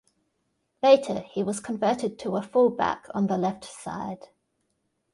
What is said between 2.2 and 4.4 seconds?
a full back on the left side.